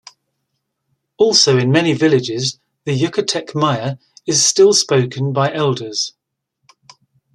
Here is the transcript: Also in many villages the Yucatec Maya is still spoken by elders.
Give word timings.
Also 1.17 1.59
in 1.59 1.69
many 1.71 1.93
villages 1.93 2.59
the 2.85 2.99
Yucatec 2.99 3.53
Maya 3.53 3.97
is 4.25 4.43
still 4.43 4.73
spoken 4.73 5.31
by 5.31 5.53
elders. 5.53 6.15